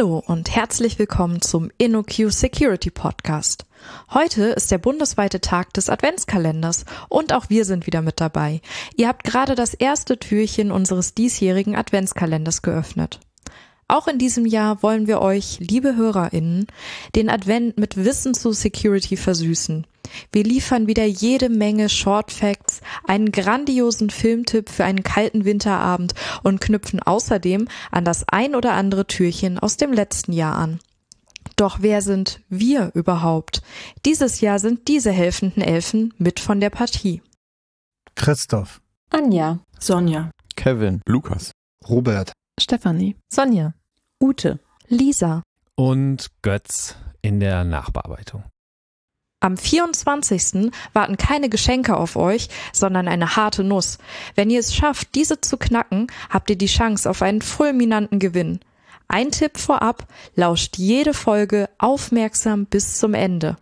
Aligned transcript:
Hallo 0.00 0.22
und 0.26 0.54
herzlich 0.54 0.98
willkommen 0.98 1.42
zum 1.42 1.70
InnoQ 1.76 2.30
Security 2.30 2.90
Podcast. 2.90 3.66
Heute 4.14 4.44
ist 4.44 4.70
der 4.70 4.78
bundesweite 4.78 5.42
Tag 5.42 5.74
des 5.74 5.90
Adventskalenders 5.90 6.86
und 7.08 7.34
auch 7.34 7.50
wir 7.50 7.64
sind 7.64 7.86
wieder 7.86 8.00
mit 8.00 8.20
dabei. 8.20 8.62
Ihr 8.96 9.08
habt 9.08 9.24
gerade 9.24 9.54
das 9.54 9.74
erste 9.74 10.18
Türchen 10.18 10.70
unseres 10.70 11.12
diesjährigen 11.12 11.76
Adventskalenders 11.76 12.62
geöffnet. 12.62 13.20
Auch 13.88 14.06
in 14.06 14.18
diesem 14.18 14.46
Jahr 14.46 14.82
wollen 14.82 15.08
wir 15.08 15.20
euch, 15.20 15.58
liebe 15.60 15.96
HörerInnen, 15.96 16.68
den 17.16 17.28
Advent 17.28 17.76
mit 17.76 17.96
Wissen 17.96 18.32
zu 18.32 18.52
Security 18.52 19.16
versüßen. 19.16 19.86
Wir 20.32 20.44
liefern 20.44 20.86
wieder 20.86 21.04
jede 21.04 21.48
Menge 21.48 21.88
Short 21.88 22.32
Facts, 22.32 22.80
einen 23.06 23.32
grandiosen 23.32 24.10
Filmtipp 24.10 24.68
für 24.68 24.84
einen 24.84 25.02
kalten 25.02 25.44
Winterabend 25.44 26.14
und 26.42 26.60
knüpfen 26.60 27.00
außerdem 27.02 27.68
an 27.90 28.04
das 28.04 28.24
ein 28.28 28.54
oder 28.54 28.72
andere 28.72 29.06
Türchen 29.06 29.58
aus 29.58 29.76
dem 29.76 29.92
letzten 29.92 30.32
Jahr 30.32 30.56
an. 30.56 30.80
Doch 31.56 31.78
wer 31.80 32.00
sind 32.02 32.40
wir 32.48 32.90
überhaupt? 32.94 33.62
Dieses 34.04 34.40
Jahr 34.40 34.58
sind 34.58 34.88
diese 34.88 35.10
helfenden 35.12 35.62
Elfen 35.62 36.14
mit 36.18 36.40
von 36.40 36.60
der 36.60 36.70
Partie. 36.70 37.22
Christoph, 38.14 38.80
Anja, 39.10 39.60
Sonja, 39.78 40.30
Kevin, 40.56 41.00
Lukas, 41.06 41.52
Robert, 41.88 42.32
Stefanie, 42.58 43.16
Sonja, 43.32 43.74
Ute, 44.22 44.58
Lisa. 44.88 45.42
und 45.76 46.28
Götz 46.42 46.96
in 47.22 47.40
der 47.40 47.64
Nachbearbeitung. 47.64 48.44
Am 49.42 49.56
24. 49.56 50.70
warten 50.92 51.16
keine 51.16 51.48
Geschenke 51.48 51.96
auf 51.96 52.16
euch, 52.16 52.50
sondern 52.74 53.08
eine 53.08 53.36
harte 53.36 53.64
Nuss. 53.64 53.96
Wenn 54.34 54.50
ihr 54.50 54.60
es 54.60 54.74
schafft, 54.74 55.14
diese 55.14 55.40
zu 55.40 55.56
knacken, 55.56 56.08
habt 56.28 56.50
ihr 56.50 56.56
die 56.56 56.66
Chance 56.66 57.08
auf 57.08 57.22
einen 57.22 57.40
fulminanten 57.40 58.18
Gewinn. 58.18 58.60
Ein 59.08 59.30
Tipp 59.30 59.56
vorab, 59.56 60.06
lauscht 60.36 60.76
jede 60.76 61.14
Folge 61.14 61.70
aufmerksam 61.78 62.66
bis 62.66 62.98
zum 62.98 63.14
Ende. 63.14 63.56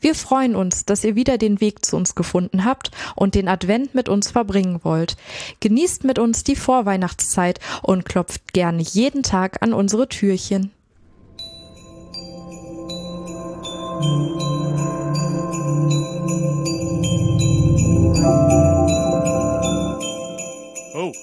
Wir 0.00 0.14
freuen 0.14 0.54
uns, 0.54 0.84
dass 0.84 1.02
ihr 1.02 1.16
wieder 1.16 1.36
den 1.36 1.60
Weg 1.60 1.84
zu 1.84 1.96
uns 1.96 2.14
gefunden 2.14 2.64
habt 2.64 2.92
und 3.16 3.34
den 3.34 3.48
Advent 3.48 3.96
mit 3.96 4.08
uns 4.08 4.30
verbringen 4.30 4.80
wollt. 4.84 5.16
Genießt 5.58 6.04
mit 6.04 6.20
uns 6.20 6.44
die 6.44 6.54
Vorweihnachtszeit 6.54 7.58
und 7.82 8.04
klopft 8.04 8.52
gerne 8.52 8.82
jeden 8.82 9.24
Tag 9.24 9.62
an 9.62 9.72
unsere 9.72 10.08
Türchen. 10.08 10.70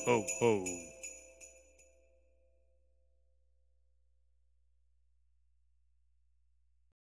ho, 0.06 0.24
ho. 0.40 0.95